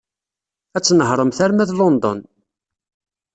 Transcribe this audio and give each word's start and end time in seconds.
Ad 0.77 0.83
tnehṛemt 0.83 1.39
arma 1.45 1.65
d 1.69 1.71
London. 1.79 2.19